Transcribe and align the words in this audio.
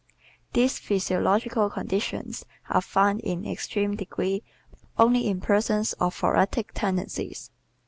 These 0.53 0.79
physiological 0.79 1.69
conditions 1.69 2.43
are 2.69 2.81
found 2.81 3.19
in 3.19 3.45
extreme 3.45 3.95
degree 3.95 4.41
only 4.97 5.27
in 5.27 5.41
persons 5.41 5.93
of 5.93 6.15
thoracic 6.15 6.71
tendencies. 6.73 7.51